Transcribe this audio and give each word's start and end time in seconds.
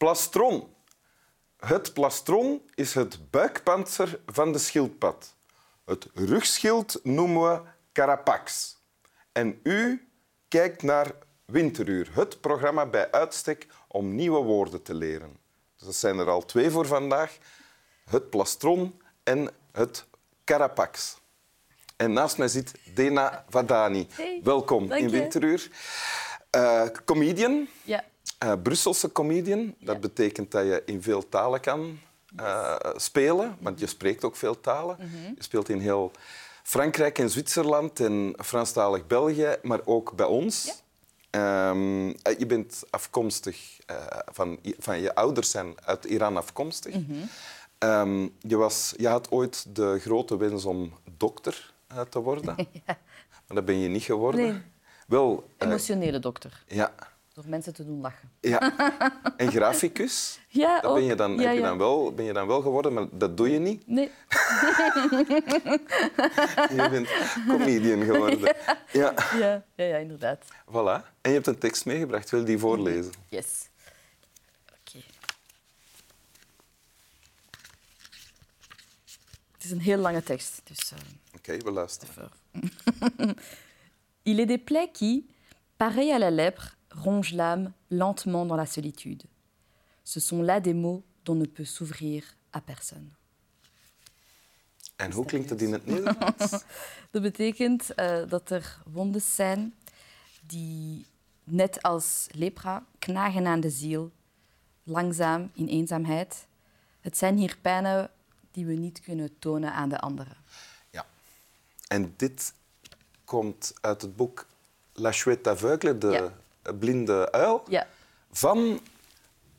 Plastron. 0.00 0.74
Het 1.56 1.92
plastron 1.92 2.62
is 2.74 2.94
het 2.94 3.30
buikpanzer 3.30 4.20
van 4.26 4.52
de 4.52 4.58
schildpad. 4.58 5.34
Het 5.84 6.06
rugschild 6.14 7.00
noemen 7.02 7.42
we 7.42 7.60
carapax. 7.92 8.76
En 9.32 9.60
u 9.62 10.08
kijkt 10.48 10.82
naar 10.82 11.12
Winteruur, 11.44 12.10
het 12.12 12.40
programma 12.40 12.86
bij 12.86 13.10
uitstek 13.10 13.66
om 13.88 14.14
nieuwe 14.14 14.42
woorden 14.42 14.82
te 14.82 14.94
leren. 14.94 15.36
Dus 15.76 15.86
dat 15.86 15.96
zijn 15.96 16.18
er 16.18 16.28
al 16.28 16.44
twee 16.44 16.70
voor 16.70 16.86
vandaag. 16.86 17.38
Het 18.04 18.30
plastron 18.30 19.02
en 19.22 19.50
het 19.72 20.06
carapax. 20.44 21.20
En 21.96 22.12
naast 22.12 22.38
mij 22.38 22.48
zit 22.48 22.72
Dena 22.94 23.44
Vadani. 23.48 24.06
Hey, 24.10 24.40
Welkom 24.44 24.88
dank 24.88 25.00
in. 25.00 25.10
Winteruur. 25.10 25.70
Eh, 26.50 26.86
comedian, 27.04 27.68
Ja. 27.82 28.04
Eh, 28.40 28.52
Brusselse 28.62 29.12
comedian. 29.12 29.74
Dat 29.80 30.00
betekent 30.00 30.50
dat 30.50 30.64
je 30.64 30.82
in 30.86 31.02
veel 31.02 31.28
talen 31.28 31.60
kan 31.60 31.98
eh, 32.36 32.76
spelen, 32.96 33.56
want 33.60 33.80
je 33.80 33.86
spreekt 33.86 34.24
ook 34.24 34.36
veel 34.36 34.60
talen. 34.60 34.96
Je 35.36 35.42
speelt 35.42 35.68
in 35.68 35.78
heel 35.78 36.10
Frankrijk 36.62 37.18
en 37.18 37.30
Zwitserland 37.30 38.00
en 38.00 38.34
Franstalig 38.38 39.06
België, 39.06 39.56
maar 39.62 39.80
ook 39.84 40.16
bij 40.16 40.26
ons. 40.26 40.82
Ehm, 41.30 42.10
eh, 42.22 42.38
je 42.38 42.46
bent 42.46 42.82
afkomstig 42.90 43.78
van, 44.32 44.58
van 44.78 45.00
je 45.00 45.14
ouders 45.14 45.50
zijn 45.50 45.74
uit 45.84 46.04
Iran 46.04 46.36
afkomstig. 46.36 46.94
Ehm, 47.78 48.28
je, 48.40 48.56
was, 48.56 48.94
je 48.96 49.08
had 49.08 49.30
ooit 49.30 49.76
de 49.76 49.98
grote 49.98 50.36
wens 50.36 50.64
om 50.64 50.92
dokter 51.16 51.72
te 52.08 52.18
worden, 52.18 52.44
maar 52.84 52.98
dat 53.46 53.64
ben 53.64 53.78
je 53.78 53.88
niet 53.88 54.02
geworden. 54.02 54.40
Nee. 54.40 54.62
Wel, 55.06 55.48
Emotionele 55.58 56.18
dokter. 56.18 56.64
ja, 56.66 56.94
Door 57.40 57.48
mensen 57.50 57.74
te 57.74 57.84
doen 57.84 58.00
lachen. 58.00 58.30
ja. 58.40 58.72
En 59.36 59.50
graficus, 59.50 60.40
Ja, 60.48 60.80
dat 60.80 60.94
ben 60.94 61.02
je, 61.04 61.14
dan, 61.14 61.32
Ja, 61.38 61.42
heb 61.48 61.54
je 61.54 61.60
dan 61.60 61.78
wel, 61.78 62.12
ben 62.14 62.24
je 62.24 62.32
dan 62.32 62.46
wel 62.46 62.60
geworden, 62.62 62.92
maar 62.92 63.06
dat 63.10 63.36
doe 63.36 63.50
je 63.50 63.58
niet. 63.58 63.86
Nee. 63.86 64.10
Je 66.76 66.88
bent 66.90 67.08
comedian 67.48 68.02
geworden. 68.04 68.38
Ja, 68.92 69.14
Ja, 69.38 69.64
ja, 69.74 69.96
inderdaad. 69.96 70.44
voilà. 70.66 71.04
En 71.20 71.30
je 71.30 71.36
hebt 71.36 71.46
een 71.46 71.58
tekst 71.58 71.84
meegebracht. 71.84 72.30
Wil 72.30 72.40
je 72.40 72.46
die 72.46 72.58
voorlezen? 72.58 73.12
Yes. 73.28 73.68
Oké. 74.80 74.98
Het 79.52 79.64
is 79.64 79.70
een 79.70 79.80
heel 79.80 79.98
lange 79.98 80.22
tekst, 80.22 80.60
dus... 80.64 80.92
eh, 80.92 80.98
Oké, 81.34 81.56
we 81.56 81.70
luisteren. 81.70 82.30
Il 84.22 84.38
est 84.38 84.48
des 84.48 84.60
plaies 84.64 84.90
qui, 84.92 85.30
pareils 85.76 86.12
à 86.12 86.18
la 86.18 86.30
lèpre, 86.30 86.74
rongent 86.90 87.34
l'âme 87.34 87.72
lentement 87.90 88.46
dans 88.46 88.56
la 88.56 88.66
solitude. 88.66 89.22
Ce 90.04 90.20
sont 90.20 90.42
là 90.42 90.60
des 90.60 90.74
mots 90.74 91.02
dont 91.24 91.34
ne 91.34 91.46
peut 91.46 91.64
s'ouvrir 91.64 92.24
à 92.52 92.60
personne. 92.60 93.10
En 94.96 95.12
hoe 95.12 95.24
klinkt 95.24 95.50
het 95.50 95.62
in 95.62 95.72
het 95.72 95.86
Nederlands? 95.86 96.50
Dat 97.10 97.22
betekent 97.22 97.94
eh, 97.94 98.28
dat 98.28 98.50
er 98.50 98.78
wondes 98.86 99.34
zijn 99.34 99.74
die, 100.46 101.06
net 101.44 101.82
als 101.82 102.26
lepra, 102.30 102.84
knagen 102.98 103.46
aan 103.46 103.60
de 103.60 103.70
ziel, 103.70 104.10
langzaam 104.82 105.50
in 105.54 105.66
eenzaamheid. 105.66 106.46
Het 107.00 107.16
zijn 107.16 107.36
hier 107.36 107.58
pijnen 107.60 108.10
die 108.50 108.66
we 108.66 108.72
niet 108.72 109.00
kunnen 109.00 109.38
tonen 109.38 109.72
aan 109.72 109.88
de 109.88 109.98
anderen. 110.00 110.36
Ja. 110.90 111.06
En 111.88 112.14
dit 112.16 112.54
komt 113.24 113.74
uit 113.80 114.02
het 114.02 114.16
boek 114.16 114.46
La 114.92 115.12
Chouette 115.12 115.50
aveugle, 115.50 115.98
de 115.98 116.08
Ja. 116.08 116.32
Blinde 116.78 117.32
uil, 117.32 117.62
Ja, 117.68 117.86
van 118.32 118.80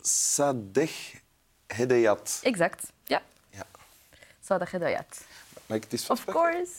Sadegh 0.01 1.15
Hedayat. 1.67 2.39
exact. 2.43 2.91
Ja, 3.03 3.21
Ja. 3.49 3.65
Sadah 4.39 4.67
Hedayat. 4.71 5.23
Mag 5.65 5.77
ik 5.77 5.83
het 5.83 5.91
eens 5.93 6.09
Of 6.09 6.25
course. 6.25 6.71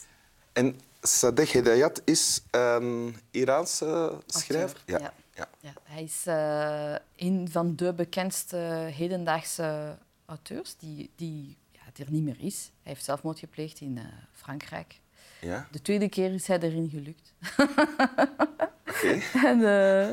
En 0.53 0.81
Sadegh 1.03 1.53
Hedayat 1.53 2.03
is 2.05 2.41
een 2.51 3.17
Iraanse 3.31 4.19
schrijver. 4.27 4.83
Ja. 4.87 4.99
Ja. 4.99 5.13
ja. 5.35 5.49
Ja, 5.61 5.73
hij 5.83 6.03
is 6.03 6.23
eh, 6.27 6.95
een 7.17 7.49
van 7.51 7.77
de 7.77 7.93
bekendste 7.93 8.57
hedendaagse 8.93 9.97
auteurs 10.27 10.77
die, 10.79 11.11
die 11.17 11.57
het 11.79 11.99
er 11.99 12.07
niet 12.11 12.23
meer 12.23 12.37
is. 12.39 12.71
Hij 12.83 12.93
heeft 12.93 13.05
zelfmoord 13.05 13.39
gepleegd 13.39 13.81
in 13.81 13.99
eh, 13.99 14.05
Frankrijk. 14.33 15.01
Ja, 15.41 15.69
De 15.71 15.83
tweede 15.83 16.09
keer 16.09 16.35
is 16.35 16.47
hij 16.47 16.59
erin 16.59 16.91
gelukt. 16.91 17.33
oké. 18.95 19.21
en 19.49 19.65
eh, 19.65 20.09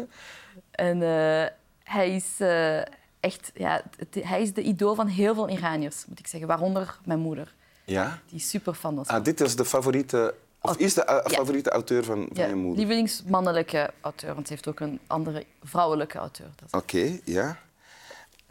en 0.71 1.01
eh, 1.01 1.49
hij 1.83 2.15
is 2.15 2.25
eh, 2.37 2.77
echt... 3.19 3.51
Ja, 3.53 3.81
het- 3.97 4.23
hij 4.23 4.41
is 4.41 4.53
de 4.53 4.61
idool 4.61 4.95
van 4.95 5.07
heel 5.07 5.33
veel 5.33 5.49
Iraniërs, 5.49 6.05
moet 6.07 6.19
ik 6.19 6.27
zeggen. 6.27 6.47
Waaronder 6.47 6.97
mijn 7.05 7.19
moeder. 7.19 7.53
Ja. 7.85 8.19
Die 8.29 8.39
is 8.39 8.49
super 8.49 8.73
fan 8.73 8.95
van 9.05 9.05
Ah, 9.17 9.23
dit 9.23 9.41
is 9.41 9.55
de 9.55 9.65
favoriete... 9.65 10.33
Of 10.61 10.77
is 10.77 10.93
de 10.93 11.23
favoriete 11.25 11.69
auteur 11.69 12.03
van, 12.03 12.17
van 12.33 12.43
ja, 12.43 12.45
je 12.45 12.55
moeder? 12.55 12.77
lievelingsmannelijke 12.77 13.89
auteur. 14.01 14.33
Want 14.33 14.47
ze 14.47 14.53
heeft 14.53 14.67
ook 14.67 14.79
een 14.79 14.99
andere 15.07 15.45
vrouwelijke 15.63 16.17
auteur. 16.17 16.47
Oké, 16.71 17.19
ja. 17.25 17.57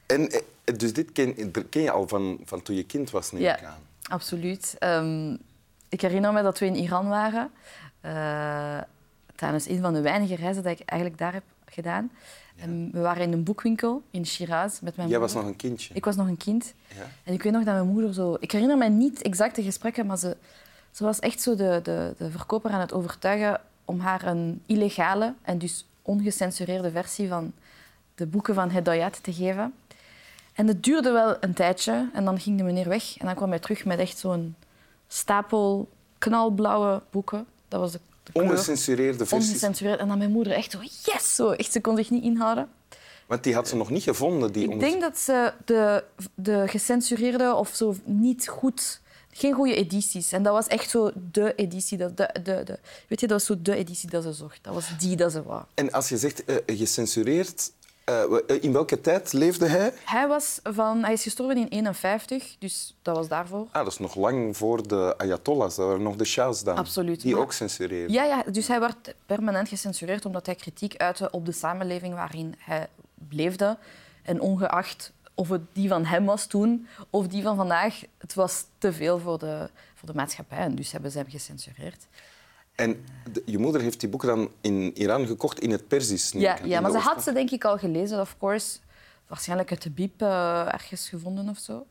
En 0.06 0.30
dus 0.76 0.92
dit 0.92 1.12
ken, 1.12 1.52
ken 1.68 1.82
je 1.82 1.90
al 1.90 2.08
van, 2.08 2.38
van 2.44 2.62
toen 2.62 2.76
je 2.76 2.84
kind 2.84 3.10
was, 3.10 3.32
neem 3.32 3.42
Ja. 3.42 3.56
ik 3.58 3.64
aan. 3.64 3.78
Absoluut. 4.02 4.76
Ehm, 4.78 5.36
ik 5.88 6.00
herinner 6.00 6.32
me 6.32 6.42
dat 6.42 6.58
we 6.58 6.66
in 6.66 6.76
Iran 6.76 7.08
waren. 7.08 7.50
Tijdens 9.38 9.68
een 9.68 9.80
van 9.80 9.92
de 9.92 10.00
weinige 10.00 10.34
reizen 10.34 10.62
die 10.62 10.72
ik 10.72 10.80
eigenlijk 10.84 11.20
daar 11.20 11.32
heb 11.32 11.42
gedaan. 11.64 12.10
En 12.56 12.88
we 12.92 13.00
waren 13.00 13.22
in 13.22 13.32
een 13.32 13.42
boekwinkel 13.42 14.02
in 14.10 14.26
Shiraz 14.26 14.80
met 14.80 14.96
mijn 14.96 15.08
Jij 15.08 15.18
moeder. 15.18 15.20
was 15.20 15.34
nog 15.34 15.44
een 15.44 15.56
kindje. 15.56 15.94
Ik 15.94 16.04
was 16.04 16.16
nog 16.16 16.26
een 16.26 16.36
kind. 16.36 16.74
Ja. 16.96 17.02
En 17.24 17.32
ik 17.32 17.42
weet 17.42 17.52
nog 17.52 17.64
dat 17.64 17.74
mijn 17.74 17.86
moeder 17.86 18.14
zo... 18.14 18.36
Ik 18.40 18.50
herinner 18.50 18.78
me 18.78 18.88
niet 18.88 19.22
exact 19.22 19.56
de 19.56 19.62
gesprekken, 19.62 20.06
maar 20.06 20.18
ze, 20.18 20.36
ze 20.90 21.04
was 21.04 21.18
echt 21.18 21.40
zo 21.40 21.54
de, 21.54 21.80
de, 21.82 22.14
de 22.18 22.30
verkoper 22.30 22.70
aan 22.70 22.80
het 22.80 22.92
overtuigen 22.92 23.60
om 23.84 24.00
haar 24.00 24.26
een 24.26 24.62
illegale 24.66 25.34
en 25.42 25.58
dus 25.58 25.86
ongecensureerde 26.02 26.90
versie 26.90 27.28
van 27.28 27.52
de 28.14 28.26
boeken 28.26 28.54
van 28.54 28.70
Hedayat 28.70 29.22
te 29.22 29.32
geven. 29.32 29.74
En 30.54 30.66
het 30.66 30.82
duurde 30.82 31.10
wel 31.10 31.36
een 31.40 31.54
tijdje 31.54 32.08
en 32.12 32.24
dan 32.24 32.40
ging 32.40 32.58
de 32.58 32.64
meneer 32.64 32.88
weg 32.88 33.18
en 33.18 33.26
dan 33.26 33.34
kwam 33.34 33.50
hij 33.50 33.58
terug 33.58 33.84
met 33.84 33.98
echt 33.98 34.18
zo'n 34.18 34.54
stapel 35.08 35.88
knalblauwe 36.18 37.02
boeken. 37.10 37.46
Dat 37.68 37.80
was 37.80 37.92
de. 37.92 38.00
Ongecensureerde 38.32 39.26
versies. 39.26 39.48
Ongecensureerd. 39.48 40.00
En 40.00 40.08
dan 40.08 40.18
mijn 40.18 40.30
moeder 40.30 40.52
echt 40.52 40.70
zo, 40.70 40.78
yes! 40.80 41.34
Zo. 41.34 41.50
Echt, 41.50 41.72
ze 41.72 41.80
kon 41.80 41.96
zich 41.96 42.10
niet 42.10 42.24
inhouden. 42.24 42.68
Want 43.26 43.42
die 43.42 43.54
had 43.54 43.68
ze 43.68 43.76
nog 43.76 43.90
niet 43.90 44.02
gevonden. 44.02 44.52
Die 44.52 44.70
Ik 44.70 44.80
denk 44.80 45.00
dat 45.00 45.18
ze 45.18 45.52
de, 45.64 46.04
de 46.34 46.64
gecensureerde 46.66 47.54
of 47.54 47.70
zo 47.74 47.94
niet 48.04 48.48
goed... 48.48 49.00
Geen 49.32 49.52
goede 49.54 49.74
edities. 49.74 50.32
En 50.32 50.42
dat 50.42 50.52
was 50.52 50.66
echt 50.66 50.90
zo 50.90 51.10
de 51.30 51.54
editie. 51.54 51.98
Dat, 51.98 52.16
de, 52.16 52.30
de, 52.42 52.62
de, 52.64 52.78
weet 53.08 53.20
je, 53.20 53.26
dat 53.26 53.30
was 53.38 53.44
zo 53.44 53.62
de 53.62 53.74
editie 53.74 54.10
dat 54.10 54.22
ze 54.22 54.32
zocht. 54.32 54.58
Dat 54.62 54.74
was 54.74 54.98
die 54.98 55.16
dat 55.16 55.32
ze 55.32 55.42
wou. 55.42 55.62
En 55.74 55.92
als 55.92 56.08
je 56.08 56.16
zegt 56.18 56.44
eh, 56.44 56.56
gecensureerd, 56.66 57.72
eh, 58.08 58.62
in 58.62 58.72
welke 58.72 59.00
tijd 59.00 59.32
leefde 59.32 59.66
hij? 59.66 59.92
Hij, 60.04 60.28
was 60.28 60.60
van, 60.62 61.04
hij 61.04 61.12
is 61.12 61.22
gestorven 61.22 61.56
in 61.56 61.68
51, 61.68 62.56
dus 62.58 62.94
dat 63.02 63.16
was 63.16 63.28
daarvoor. 63.28 63.66
Ah, 63.72 63.82
dat 63.84 63.92
is 63.92 63.98
nog 63.98 64.14
lang 64.14 64.56
voor 64.56 64.88
de 64.88 65.14
Ayatollahs. 65.16 65.74
Dat 65.76 65.86
waren 65.86 66.02
nog 66.02 66.16
de 66.16 66.24
shahs 66.24 66.62
dan. 66.62 66.76
Absoluut, 66.76 67.20
Die 67.20 67.32
maar- 67.34 67.42
ook 67.42 67.52
censureerden. 67.52 68.12
Ja, 68.12 68.24
ja, 68.24 68.42
dus 68.50 68.68
hij 68.68 68.80
werd 68.80 69.14
permanent 69.26 69.68
gecensureerd 69.68 70.24
omdat 70.24 70.46
hij 70.46 70.54
kritiek 70.54 70.96
uitte 70.96 71.30
op 71.30 71.46
de 71.46 71.52
samenleving 71.52 72.14
waarin 72.14 72.54
hij 72.58 72.86
leefde. 73.30 73.76
En 74.22 74.40
ongeacht 74.40 75.12
of 75.34 75.48
het 75.48 75.62
die 75.72 75.88
van 75.88 76.04
hem 76.04 76.24
was 76.24 76.46
toen 76.46 76.86
of 77.10 77.26
die 77.26 77.42
van 77.42 77.56
vandaag, 77.56 78.00
het 78.18 78.34
was 78.34 78.64
te 78.78 78.92
veel 78.92 79.18
voor 79.18 79.38
de, 79.38 79.70
voor 79.94 80.08
de 80.08 80.14
maatschappij. 80.14 80.58
En 80.58 80.74
dus 80.74 80.92
hebben 80.92 81.10
ze 81.10 81.18
hem 81.18 81.30
gecensureerd. 81.30 82.06
En 82.78 83.04
de- 83.32 83.42
je 83.46 83.58
moeder 83.58 83.80
heeft 83.80 84.00
die 84.00 84.08
boeken 84.08 84.28
dan 84.28 84.50
in 84.60 84.96
Iran 84.98 85.26
gekocht 85.26 85.60
in 85.60 85.70
het 85.70 85.88
Perzisch. 85.88 86.32
Ja, 86.34 86.56
ik 86.58 86.64
ja 86.66 86.80
maar 86.80 86.90
ze 86.90 86.98
had 86.98 87.22
ze 87.22 87.32
denk 87.32 87.50
ik 87.50 87.64
al 87.64 87.78
gelezen, 87.78 88.20
of 88.20 88.36
course. 88.38 88.78
Waarschijnlijk 89.26 89.70
uit 89.70 89.82
de 89.82 89.90
Bib 89.90 90.22
eh, 90.22 90.72
ergens 90.72 91.08
gevonden 91.08 91.48
of 91.48 91.58
zo. 91.58 91.86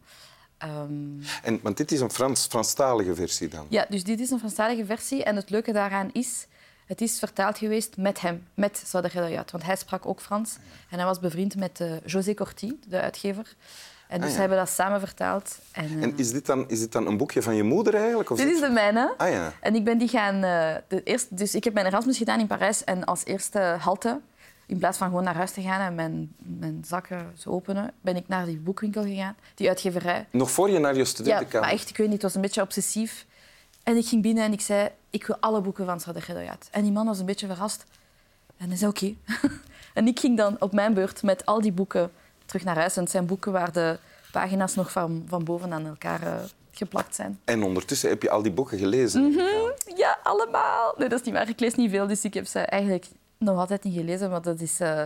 Ehm, 0.58 1.22
En, 1.44 1.60
want 1.62 1.78
dit 1.78 1.92
is 1.92 2.00
een 2.00 2.12
Frans, 2.12 2.46
Franstalige 2.46 3.16
versie 3.16 3.48
dan. 3.48 3.66
Ja, 3.70 3.86
dus 3.90 4.04
dit 4.04 4.20
is 4.20 4.30
een 4.30 4.40
Franstalige 4.40 4.86
versie. 4.86 5.24
En 5.24 5.36
het 5.36 5.50
leuke 5.50 5.72
daaraan 5.72 6.10
is, 6.14 6.48
het 6.86 7.02
is 7.02 7.20
vertaald 7.20 7.58
geweest 7.58 7.98
met 7.98 8.22
hem, 8.22 8.48
met 8.54 8.82
Sader. 8.86 9.44
Want 9.52 9.64
hij 9.64 9.76
sprak 9.76 10.06
ook 10.06 10.22
Frans. 10.22 10.56
En 10.90 10.98
hij 10.98 11.06
was 11.06 11.20
bevriend 11.20 11.56
met 11.56 11.80
eh, 11.82 11.92
José 12.06 12.34
Corti, 12.34 12.80
de 12.88 13.02
uitgever. 13.02 13.56
En 14.08 14.16
dus 14.16 14.24
Ah, 14.24 14.28
ja. 14.28 14.34
ze 14.34 14.40
hebben 14.40 14.58
dat 14.58 14.70
samen 14.70 15.00
vertaald. 15.00 15.60
En, 15.72 15.86
eh, 15.86 16.04
En 16.04 16.18
is 16.18 16.32
dit, 16.32 16.46
dan, 16.46 16.70
is 16.70 16.80
dit 16.80 16.92
dan 16.92 17.08
een 17.08 17.18
boekje 17.18 17.42
van 17.42 17.56
je 17.56 17.64
moeder 17.64 17.96
eigenlijk? 17.96 18.30
Of 18.30 18.38
dit 18.38 18.48
is 18.52 18.60
de 18.60 18.70
mijne. 18.70 19.14
Ah 19.18 19.30
ja. 19.30 19.54
En 19.62 19.76
ik 19.76 19.84
ben 19.84 19.98
die 19.98 20.08
gaan... 20.08 20.36
eh, 20.44 20.76
de 20.88 21.04
eerste, 21.04 21.36
dus 21.36 21.56
ik 21.56 21.64
heb 21.64 21.74
mijn 21.74 21.86
Erasmus 21.86 22.18
gedaan 22.18 22.40
in 22.40 22.48
Parijs. 22.48 22.84
En 22.84 23.04
als 23.06 23.26
eerste 23.26 23.60
halte, 23.80 24.20
in 24.66 24.78
plaats 24.78 24.98
van 24.98 25.08
gewoon 25.08 25.24
naar 25.24 25.36
huis 25.36 25.52
te 25.52 25.62
gaan 25.62 25.82
en 25.82 25.96
mijn, 25.96 26.34
mijn 26.38 26.84
zakken 26.88 27.34
te 27.40 27.50
openen, 27.50 27.92
ben 28.02 28.16
ik 28.16 28.28
naar 28.28 28.46
die 28.46 28.58
boekwinkel 28.58 29.04
gegaan, 29.04 29.36
die 29.56 29.68
uitgeverij. 29.68 30.26
Nog 30.32 30.52
voor 30.52 30.70
je 30.70 30.80
naar 30.80 30.94
je 30.94 31.00
Ja, 31.00 31.06
studentenkamer... 31.06 31.62
maar 31.68 31.76
echt, 31.78 31.90
ik 31.90 31.98
weet 31.98 32.06
niet, 32.08 32.16
het 32.16 32.24
was 32.24 32.36
een 32.36 32.42
beetje 32.42 32.62
obsessief. 32.62 33.26
En 33.84 33.98
ik 33.98 34.08
ging 34.08 34.22
binnen 34.22 34.44
en 34.44 34.52
ik 34.54 34.62
zei, 34.62 34.90
ik 35.10 35.26
wil 35.28 35.38
alle 35.40 35.62
boeken 35.62 35.86
van 36.00 36.14
Hedayat. 36.26 36.68
En 36.72 36.82
die 36.84 36.92
man 36.92 37.06
was 37.06 37.20
een 37.20 37.26
beetje 37.26 37.48
verrast. 37.48 37.86
En 38.58 38.68
hij 38.68 38.78
zei, 38.78 38.90
oké. 38.92 39.14
en 39.94 40.08
ik 40.08 40.20
ging 40.20 40.38
dan 40.38 40.56
op 40.60 40.74
mijn 40.74 40.94
beurt 40.94 41.24
met 41.24 41.46
al 41.46 41.62
die 41.62 41.72
boeken 41.72 42.12
terug 42.48 42.64
naar 42.64 42.76
huis. 42.76 42.96
En 42.96 43.02
het 43.02 43.12
zijn 43.12 43.26
boeken 43.26 43.52
waar 43.52 43.72
de 43.72 43.98
pagina's 44.32 44.76
nog 44.76 44.92
van, 44.92 45.26
van 45.28 45.44
boven 45.44 45.74
aan 45.74 45.86
elkaar 45.86 46.24
uh, 46.24 46.34
geplakt 46.72 47.16
zijn. 47.16 47.40
En 47.46 47.64
ondertussen 47.64 48.10
heb 48.10 48.22
je 48.22 48.30
al 48.30 48.42
die 48.42 48.52
boeken 48.52 48.78
gelezen? 48.78 49.22
Mm 49.22 49.34
-hmm. 49.34 49.74
Ja, 49.96 50.20
allemaal. 50.24 50.94
Nee, 50.98 51.10
dat 51.10 51.20
is 51.20 51.26
niet 51.26 51.36
waar. 51.36 51.50
Ik 51.50 51.60
lees 51.60 51.76
niet 51.76 51.90
veel, 51.90 52.08
dus 52.08 52.24
ik 52.24 52.34
heb 52.34 52.46
ze 52.46 52.60
eigenlijk 52.60 53.06
nog 53.38 53.58
altijd 53.58 53.84
niet 53.84 53.96
gelezen. 53.96 54.30
Maar 54.30 54.42
dat 54.42 54.60
is, 54.60 54.82
uh, 54.82 55.04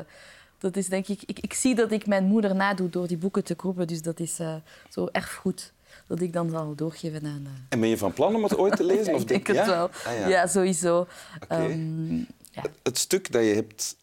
dat 0.57 0.75
is 0.75 0.87
denk 0.87 1.07
ik, 1.07 1.21
ik... 1.25 1.39
Ik 1.39 1.53
zie 1.53 1.75
dat 1.75 1.91
ik 1.91 2.07
mijn 2.07 2.23
moeder 2.23 2.55
nadoe 2.55 2.89
door 2.89 3.07
die 3.07 3.17
boeken 3.17 3.43
te 3.43 3.55
kopen. 3.55 3.87
Dus 3.87 4.01
dat 4.01 4.19
is 4.19 4.39
uh, 4.39 4.55
zo 4.89 5.07
erfgoed 5.11 5.73
dat 6.07 6.21
ik 6.21 6.33
dan 6.33 6.49
zal 6.49 6.75
doorgeven 6.75 7.25
aan... 7.25 7.47
En 7.69 7.79
ben 7.79 7.89
je 7.89 7.97
van 7.97 8.13
plan 8.13 8.35
om 8.35 8.43
het 8.43 8.57
ooit 8.57 8.75
te 8.75 8.83
lezen? 8.83 9.13
of 9.15 9.21
ik 9.21 9.27
denk 9.27 9.47
het 9.47 9.55
ja? 9.55 9.65
wel. 9.65 9.89
Ah, 10.05 10.19
ja. 10.19 10.27
ja. 10.27 10.47
sowieso. 10.47 11.07
Okay. 11.43 11.71
Um, 11.71 12.27
ja. 12.51 12.61
Het 12.83 12.97
stuk 12.97 13.31
dat 13.31 13.43
je 13.43 13.53
hebt 13.53 13.95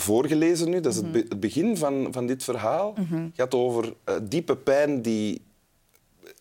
voorgelezen 0.00 0.70
nu, 0.70 0.80
dat 0.80 0.92
is 0.92 0.98
het, 0.98 1.40
begin 1.40 1.76
van, 1.76 2.08
van 2.10 2.26
dit 2.26 2.44
verhaal, 2.44 2.94
mm 2.96 3.06
-hmm. 3.08 3.32
gaat 3.34 3.54
over 3.54 3.84
uh, 3.84 4.14
diepe 4.22 4.56
pijn 4.56 5.02
die 5.02 5.42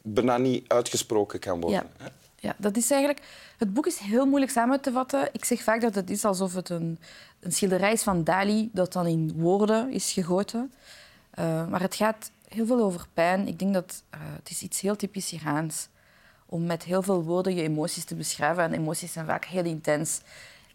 bijna 0.03 0.37
niet 0.37 0.67
uitgesproken 0.67 1.39
kan 1.39 1.61
worden. 1.61 1.89
Ja. 1.99 2.11
ja, 2.35 2.55
dat 2.57 2.77
is 2.77 2.91
eigenlijk... 2.91 3.25
Het 3.57 3.73
boek 3.73 3.87
is 3.87 3.97
heel 3.97 4.25
moeilijk 4.25 4.51
samen 4.51 4.81
te 4.81 4.91
vatten. 4.91 5.29
Ik 5.31 5.45
zeg 5.45 5.63
vaak 5.63 5.81
dat 5.81 5.95
het 5.95 6.09
is 6.09 6.25
alsof 6.25 6.53
het 6.53 6.69
een, 6.69 6.99
een 7.39 7.51
schilderij 7.51 7.91
is 7.91 8.03
van 8.03 8.23
Dali 8.23 8.69
dat 8.73 8.93
dan 8.93 9.05
in 9.05 9.33
woorden 9.35 9.91
is 9.91 10.11
gegoten. 10.11 10.71
Uh, 11.39 11.67
maar 11.67 11.81
het 11.81 11.95
gaat 11.95 12.31
heel 12.47 12.65
veel 12.65 12.79
over 12.79 13.07
pijn. 13.13 13.47
Ik 13.47 13.59
denk 13.59 13.73
dat 13.73 14.03
uh, 14.13 14.19
het 14.35 14.49
is 14.49 14.61
iets 14.61 14.81
heel 14.81 14.95
typisch 14.95 15.33
Iraans 15.33 15.87
om 16.45 16.65
met 16.65 16.83
heel 16.83 17.01
veel 17.01 17.23
woorden 17.23 17.55
je 17.55 17.61
emoties 17.61 18.03
te 18.03 18.15
beschrijven. 18.15 18.63
En 18.63 18.73
emoties 18.73 19.11
zijn 19.11 19.25
vaak 19.25 19.45
heel 19.45 19.65
intens. 19.65 20.21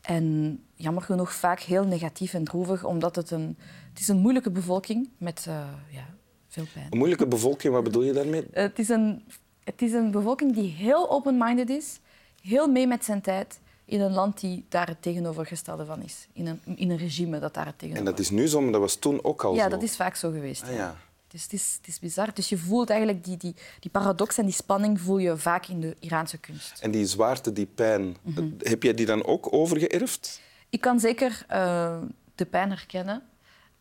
En 0.02 0.58
jammer 0.74 1.02
genoeg 1.02 1.32
vaak 1.32 1.60
heel 1.60 1.84
negatief 1.84 2.34
en 2.34 2.44
droevig, 2.44 2.84
omdat 2.84 3.16
het 3.16 3.30
een, 3.30 3.58
het 3.88 4.00
is 4.00 4.08
een 4.08 4.18
moeilijke 4.18 4.50
bevolking 4.50 5.10
met 5.18 5.44
uh, 5.48 5.54
ja, 5.90 6.06
veel 6.48 6.64
pijn. 6.74 6.86
Een 6.90 6.98
moeilijke 6.98 7.26
bevolking, 7.26 7.72
wat 7.72 7.84
bedoel 7.84 8.02
je 8.02 8.12
daarmee? 8.12 8.46
het, 8.52 8.78
is 8.78 8.88
een, 8.88 9.24
het 9.64 9.82
is 9.82 9.92
een 9.92 10.10
bevolking 10.10 10.54
die 10.54 10.70
heel 10.70 11.10
open-minded 11.10 11.70
is, 11.70 12.00
heel 12.42 12.66
mee 12.66 12.86
met 12.86 13.04
zijn 13.04 13.20
tijd, 13.20 13.60
in 13.84 14.00
een 14.00 14.12
land 14.12 14.40
die 14.40 14.64
daar 14.68 14.86
het 14.86 15.02
tegenovergestelde 15.02 15.84
van 15.84 16.02
is. 16.02 16.28
In 16.32 16.46
een, 16.46 16.60
in 16.76 16.90
een 16.90 16.96
regime 16.96 17.38
dat 17.38 17.54
daar 17.54 17.66
het 17.66 17.78
tegenover 17.78 18.06
En 18.06 18.12
dat 18.12 18.20
is 18.20 18.30
nu 18.30 18.46
zo, 18.46 18.60
maar 18.60 18.72
dat 18.72 18.80
was 18.80 18.96
toen 18.96 19.24
ook 19.24 19.44
al 19.44 19.50
ja, 19.50 19.58
zo? 19.58 19.64
Ja, 19.64 19.70
dat 19.70 19.82
is 19.82 19.96
vaak 19.96 20.14
zo 20.14 20.30
geweest. 20.30 20.62
Ah, 20.62 20.74
ja. 20.74 20.96
Dus 21.32 21.42
het 21.42 21.52
is, 21.52 21.74
het 21.76 21.88
is 21.88 21.98
bizar. 21.98 22.34
Dus 22.34 22.48
je 22.48 22.58
voelt 22.58 22.90
eigenlijk 22.90 23.24
die, 23.24 23.36
die, 23.36 23.54
die 23.80 23.90
paradox 23.90 24.38
en 24.38 24.44
die 24.44 24.54
spanning 24.54 25.00
voel 25.00 25.18
je 25.18 25.36
vaak 25.36 25.66
in 25.66 25.80
de 25.80 25.96
Iraanse 26.00 26.38
kunst. 26.38 26.80
En 26.80 26.90
die 26.90 27.06
zwaarte, 27.06 27.52
die 27.52 27.66
pijn, 27.66 28.16
mhm. 28.22 28.48
heb 28.58 28.82
jij 28.82 28.94
die 28.94 29.06
dan 29.06 29.24
ook 29.24 29.52
overgeërfd? 29.52 30.40
Ik 30.68 30.80
kan 30.80 31.00
zeker 31.00 31.46
uh, 31.50 31.96
de 32.34 32.44
pijn 32.44 32.70
herkennen. 32.70 33.22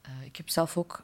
Uh, 0.06 0.26
ik 0.26 0.36
heb 0.36 0.50
zelf 0.50 0.78
ook 0.78 1.04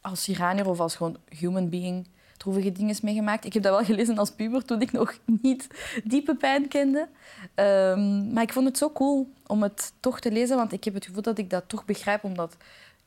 als 0.00 0.28
Iranier 0.28 0.68
of 0.68 0.80
als 0.80 0.94
gewoon 0.94 1.16
human 1.28 1.68
being 1.68 2.08
droevige 2.36 2.72
dingen 2.72 2.96
meegemaakt. 3.02 3.44
Ik 3.44 3.52
heb 3.52 3.62
dat 3.62 3.76
wel 3.76 3.84
gelezen 3.84 4.18
als 4.18 4.30
puber 4.30 4.64
toen 4.64 4.80
ik 4.80 4.92
nog 4.92 5.18
niet 5.42 5.66
diepe 6.04 6.34
pijn 6.34 6.68
kende. 6.68 7.08
Um, 7.54 8.32
maar 8.32 8.42
ik 8.42 8.52
vond 8.52 8.66
het 8.66 8.78
zo 8.78 8.90
cool 8.92 9.32
om 9.46 9.62
het 9.62 9.92
toch 10.00 10.20
te 10.20 10.32
lezen, 10.32 10.56
want 10.56 10.72
ik 10.72 10.84
heb 10.84 10.94
het 10.94 11.04
gevoel 11.04 11.22
dat 11.22 11.38
ik 11.38 11.50
dat 11.50 11.64
toch 11.66 11.84
begrijp, 11.84 12.24
omdat 12.24 12.56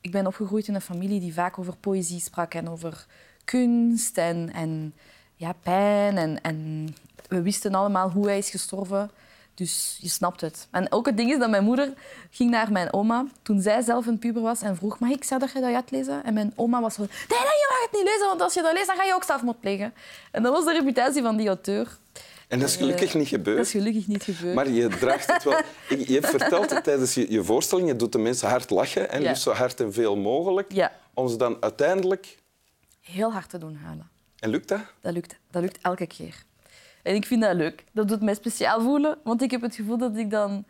ik 0.03 0.11
ben 0.11 0.27
opgegroeid 0.27 0.67
in 0.67 0.75
een 0.75 0.81
familie 0.81 1.19
die 1.19 1.33
vaak 1.33 1.59
over 1.59 1.75
poëzie 1.75 2.19
sprak 2.19 2.53
en 2.53 2.69
over 2.69 3.05
kunst 3.45 4.17
en, 4.17 4.51
en 4.53 4.93
ja, 5.35 5.53
pijn. 5.53 6.17
En, 6.17 6.41
en 6.41 6.87
we 7.27 7.41
wisten 7.41 7.73
allemaal 7.73 8.09
hoe 8.09 8.25
hij 8.25 8.37
is 8.37 8.49
gestorven. 8.49 9.11
Dus 9.53 9.97
je 10.01 10.09
snapt 10.09 10.41
het. 10.41 10.67
En 10.71 10.91
ook 10.91 11.05
het 11.05 11.17
ding 11.17 11.31
is 11.31 11.39
dat 11.39 11.49
mijn 11.49 11.63
moeder 11.63 11.93
ging 12.31 12.49
naar 12.51 12.71
mijn 12.71 12.93
oma 12.93 13.25
toen 13.41 13.61
zij 13.61 13.81
zelf 13.81 14.05
een 14.05 14.19
puber 14.19 14.41
was 14.41 14.61
en 14.61 14.75
vroeg, 14.75 14.99
mag 14.99 15.09
ik 15.09 15.23
zou 15.23 15.39
dat 15.39 15.51
je 15.51 15.59
dat 15.59 15.71
gaat 15.71 15.91
lezen? 15.91 16.23
En 16.23 16.33
mijn 16.33 16.53
oma 16.55 16.81
was 16.81 16.95
van, 16.95 17.07
nee, 17.09 17.39
nee, 17.39 17.47
je 17.47 17.67
mag 17.69 17.81
het 17.81 17.99
niet 17.99 18.11
lezen, 18.11 18.27
want 18.27 18.41
als 18.41 18.53
je 18.53 18.61
dat 18.61 18.73
leest, 18.73 18.87
dan 18.87 18.95
ga 18.95 19.03
je 19.03 19.13
ook 19.13 19.23
zelfmoord 19.23 19.59
plegen. 19.59 19.93
En 20.31 20.43
dat 20.43 20.53
was 20.53 20.65
de 20.65 20.71
reputatie 20.71 21.21
van 21.21 21.37
die 21.37 21.47
auteur. 21.47 21.97
En 22.53 22.59
dat 22.59 22.69
is 22.69 22.75
gelukkig 22.75 23.13
niet 23.13 23.27
gebeurd. 23.27 23.57
Dat 23.57 23.65
is 23.65 23.71
gelukkig 23.71 24.07
niet 24.07 24.23
gebeurd. 24.23 24.55
Maar 24.55 24.69
je 24.69 24.87
draagt 24.87 25.31
het 25.33 25.43
wel... 25.43 25.61
Je 26.07 26.13
hebt 26.13 26.29
verteld 26.29 26.69
het 26.69 26.83
tijdens 26.83 27.13
je, 27.13 27.31
je 27.31 27.43
voorstelling, 27.43 27.87
je 27.87 27.95
doet 27.95 28.11
de 28.11 28.17
mensen 28.17 28.49
hard 28.49 28.69
lachen 28.69 29.09
en 29.09 29.21
liefst 29.21 29.43
zo 29.43 29.51
hard 29.51 29.79
en 29.79 29.93
veel 29.93 30.15
mogelijk. 30.15 30.71
Ja. 30.71 30.91
Om 31.13 31.27
ze 31.27 31.37
dan 31.37 31.57
uiteindelijk... 31.59 32.37
Heel 33.01 33.31
hard 33.31 33.49
te 33.49 33.57
doen 33.57 33.75
halen. 33.75 34.09
En 34.39 34.49
lukt 34.49 34.67
dat? 34.67 34.79
Dat 35.01 35.13
lukt, 35.13 35.35
dat 35.51 35.61
lukt 35.61 35.77
elke 35.81 36.07
keer. 36.07 36.43
En 37.03 37.15
ik 37.15 37.25
vind 37.25 37.41
dat 37.41 37.55
leuk. 37.55 37.83
Dat 37.91 38.07
doet 38.07 38.21
mij 38.21 38.33
speciaal 38.33 38.81
voelen, 38.81 39.17
want 39.23 39.41
ik 39.41 39.51
heb 39.51 39.61
het 39.61 39.75
gevoel 39.75 39.97
dat 39.97 40.17
ik 40.17 40.29
dan 40.29 40.65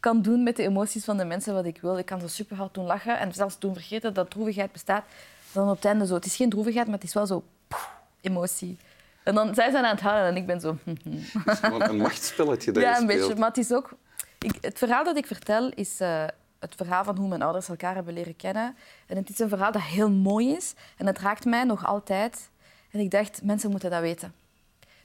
kan 0.00 0.22
doen 0.22 0.42
met 0.42 0.56
de 0.56 0.62
emoties 0.62 1.04
van 1.04 1.16
de 1.16 1.24
mensen 1.24 1.54
wat 1.54 1.64
ik 1.64 1.78
wil. 1.80 1.98
Ik 1.98 2.06
kan 2.06 2.20
zo 2.20 2.26
super 2.26 2.56
hard 2.56 2.74
doen 2.74 2.86
lachen 2.86 3.18
en 3.18 3.34
zelfs 3.34 3.58
doen 3.58 3.74
vergeten 3.74 4.14
dat 4.14 4.30
droevigheid 4.30 4.72
bestaat. 4.72 5.04
Dan 5.52 5.68
op 5.68 5.76
het 5.76 5.84
einde 5.84 6.06
zo. 6.06 6.14
Het 6.14 6.26
is 6.26 6.36
geen 6.36 6.50
droevigheid, 6.50 6.86
maar 6.86 6.98
het 6.98 7.04
is 7.04 7.14
wel 7.14 7.26
zo 7.26 7.42
emotie. 8.20 8.78
En 9.30 9.36
dan 9.36 9.54
zij 9.54 9.70
zijn 9.70 9.84
aan 9.84 9.94
het 9.94 10.00
huilen 10.00 10.28
en 10.30 10.36
ik 10.36 10.46
ben 10.46 10.60
zo... 10.60 10.76
een 11.62 11.96
machtsspelletje 11.96 12.72
dat 12.72 12.82
Ja, 12.82 12.98
een 12.98 13.06
beetje. 13.06 13.36
Maar 13.36 13.48
het 13.48 13.58
is 13.58 13.72
ook... 13.72 13.90
Ik, 14.38 14.58
het 14.60 14.78
verhaal 14.78 15.04
dat 15.04 15.16
ik 15.16 15.26
vertel 15.26 15.70
is 15.74 16.00
uh, 16.00 16.24
het 16.58 16.74
verhaal 16.74 17.04
van 17.04 17.16
hoe 17.16 17.28
mijn 17.28 17.42
ouders 17.42 17.68
elkaar 17.68 17.94
hebben 17.94 18.14
leren 18.14 18.36
kennen. 18.36 18.76
En 19.06 19.16
het 19.16 19.28
is 19.28 19.38
een 19.38 19.48
verhaal 19.48 19.72
dat 19.72 19.82
heel 19.82 20.10
mooi 20.10 20.52
is. 20.52 20.74
En 20.96 21.06
het 21.06 21.18
raakt 21.18 21.44
mij 21.44 21.64
nog 21.64 21.86
altijd. 21.86 22.50
En 22.90 23.00
ik 23.00 23.10
dacht, 23.10 23.42
mensen 23.42 23.70
moeten 23.70 23.90
dat 23.90 24.00
weten. 24.00 24.34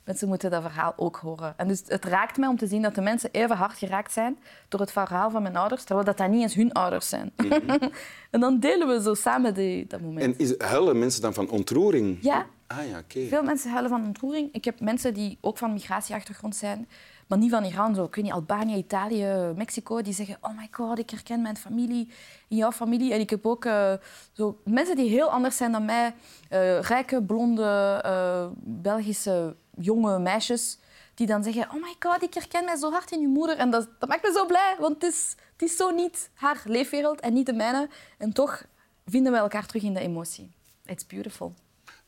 Mensen 0.03 0.27
moeten 0.27 0.51
dat 0.51 0.61
verhaal 0.61 0.93
ook 0.95 1.15
horen. 1.15 1.53
En 1.57 1.67
dus 1.67 1.81
het 1.87 2.05
raakt 2.05 2.37
mij 2.37 2.47
om 2.47 2.57
te 2.57 2.67
zien 2.67 2.81
dat 2.81 2.95
de 2.95 3.01
mensen 3.01 3.29
even 3.31 3.55
hard 3.55 3.77
geraakt 3.77 4.11
zijn 4.11 4.39
door 4.67 4.79
het 4.79 4.91
verhaal 4.91 5.29
van 5.29 5.41
mijn 5.41 5.55
ouders, 5.55 5.83
terwijl 5.83 6.05
dat, 6.05 6.17
dat 6.17 6.29
niet 6.29 6.41
eens 6.41 6.53
hun 6.53 6.71
ouders 6.71 7.09
zijn. 7.09 7.31
Mm 7.37 7.51
-hmm. 7.51 7.79
en 8.31 8.39
dan 8.39 8.59
delen 8.59 8.87
we 8.87 9.01
zo 9.01 9.13
samen 9.13 9.53
die, 9.53 9.87
dat 9.87 10.01
moment. 10.01 10.25
En 10.25 10.37
is, 10.37 10.57
huilen 10.57 10.99
mensen 10.99 11.21
dan 11.21 11.33
van 11.33 11.49
ontroering? 11.49 12.17
Ja. 12.21 12.45
Ah, 12.67 12.97
okay. 12.97 13.27
Veel 13.27 13.43
mensen 13.43 13.71
huilen 13.71 13.89
van 13.89 14.05
ontroering. 14.05 14.53
Ik 14.53 14.65
heb 14.65 14.79
mensen 14.79 15.13
die 15.13 15.37
ook 15.41 15.57
van 15.57 15.73
migratieachtergrond 15.73 16.55
zijn, 16.55 16.89
maar 17.27 17.37
niet 17.37 17.51
van 17.51 17.63
Iran. 17.63 17.95
Zo, 17.95 18.03
ik 18.03 18.15
weet 18.15 18.23
niet, 18.23 18.33
Albanië, 18.33 18.75
Italië, 18.75 19.53
Mexico, 19.55 20.01
die 20.01 20.13
zeggen 20.13 20.37
oh 20.41 20.57
my 20.57 20.67
god, 20.71 20.99
ik 20.99 21.09
herken 21.09 21.41
mijn 21.41 21.57
familie 21.57 22.09
in 22.47 22.57
jouw 22.57 22.71
familie. 22.71 23.13
En 23.13 23.19
ik 23.19 23.29
heb 23.29 23.45
ook 23.45 23.65
uh, 23.65 23.93
zo, 24.31 24.61
mensen 24.63 24.95
die 24.95 25.09
heel 25.09 25.29
anders 25.29 25.57
zijn 25.57 25.71
dan 25.71 25.85
mij. 25.85 26.13
Uh, 26.49 26.79
rijke, 26.81 27.23
blonde, 27.23 28.01
uh, 28.05 28.47
Belgische 28.63 29.55
jonge 29.77 30.19
meisjes 30.19 30.79
die 31.13 31.27
dan 31.27 31.43
zeggen 31.43 31.69
oh 31.73 31.81
my 31.81 31.95
god, 31.99 32.23
ik 32.23 32.33
herken 32.33 32.65
mij 32.65 32.75
zo 32.75 32.91
hard 32.91 33.11
in 33.11 33.21
je 33.21 33.27
moeder. 33.27 33.57
En 33.57 33.69
dat, 33.69 33.89
dat 33.99 34.09
maakt 34.09 34.23
me 34.23 34.31
zo 34.31 34.45
blij, 34.45 34.75
want 34.79 34.93
het 34.93 35.13
is, 35.13 35.35
het 35.53 35.61
is 35.69 35.75
zo 35.75 35.89
niet 35.89 36.29
haar 36.33 36.61
leefwereld 36.65 37.19
en 37.19 37.33
niet 37.33 37.45
de 37.45 37.53
mijne. 37.53 37.89
En 38.17 38.33
toch 38.33 38.65
vinden 39.05 39.31
we 39.31 39.37
elkaar 39.37 39.65
terug 39.65 39.83
in 39.83 39.93
de 39.93 39.99
emotie. 39.99 40.51
It's 40.85 41.05
beautiful. 41.05 41.53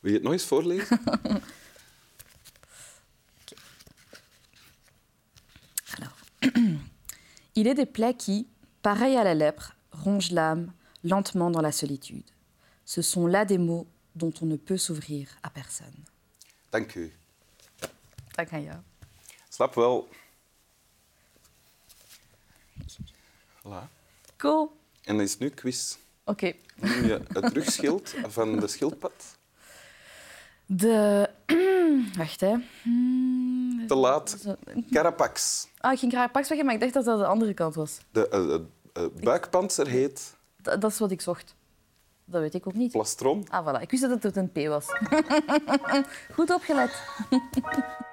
Wil 0.00 0.10
je 0.10 0.16
het 0.16 0.22
nog 0.22 0.32
eens 0.32 0.44
voorlezen? 0.44 1.00
Il 7.52 7.66
est 7.66 7.74
des 7.74 7.86
plaies 7.86 8.14
qui, 8.14 8.46
pareils 8.82 9.16
à 9.16 9.24
la 9.24 9.34
lèpre, 9.34 9.74
rongent 9.90 10.30
l'âme 10.30 10.70
lentement 11.02 11.50
dans 11.50 11.60
la 11.60 11.72
solitude. 11.72 12.30
Ce 12.84 13.02
sont 13.02 13.26
là 13.26 13.44
des 13.44 13.58
mots 13.58 13.86
dont 14.14 14.32
on 14.40 14.46
ne 14.46 14.56
peut 14.56 14.76
s'ouvrir 14.76 15.28
à 15.42 15.50
personne. 15.50 16.04
Dank 16.70 16.94
u. 16.94 17.12
Dank 18.36 18.52
aan 18.52 18.62
jou. 18.62 18.76
Snap 19.48 19.74
wel. 19.74 20.08
Voilà. 23.64 23.88
Cool. 24.36 24.70
En 25.04 25.16
dan 25.16 25.24
is 25.24 25.38
nu 25.38 25.50
quiz. 25.50 25.96
Oké. 26.24 26.46
Okay. 26.46 26.60
Noem 26.74 27.06
je 27.06 27.22
het 27.28 27.52
rugschild 27.52 28.14
van 28.36 28.60
de 28.60 28.68
schildpad? 28.68 29.37
De... 30.70 31.30
Wacht, 32.18 32.40
hè. 32.40 32.54
Te 33.86 33.94
laat. 33.94 34.56
Carapax. 34.90 35.68
Ah, 35.78 35.92
ik 35.92 35.98
ging 35.98 36.12
Carapax 36.12 36.46
zeggen, 36.48 36.66
maar 36.66 36.74
ik 36.74 36.80
dacht 36.80 36.92
dat 36.94 37.04
dat 37.04 37.18
de 37.18 37.26
andere 37.26 37.54
kant 37.54 37.74
was. 37.74 37.98
De 38.10 38.64
uh, 38.94 39.02
uh, 39.04 39.22
buikpanzer 39.22 39.86
heet... 39.86 40.36
Dat, 40.62 40.80
dat 40.80 40.90
is 40.90 40.98
wat 40.98 41.10
ik 41.10 41.20
zocht. 41.20 41.54
Dat 42.24 42.40
weet 42.40 42.54
ik 42.54 42.66
ook 42.66 42.74
niet. 42.74 42.92
Plastron. 42.92 43.48
Ah, 43.48 43.66
voilà. 43.66 43.80
Ik 43.80 43.90
wist 43.90 44.02
dat 44.02 44.22
het 44.22 44.36
een 44.36 44.52
P 44.52 44.66
was. 44.66 44.86
Goed 46.36 46.50
opgelet. 46.50 47.02